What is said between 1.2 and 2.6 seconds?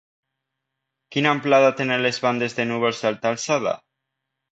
amplada tenen les bandes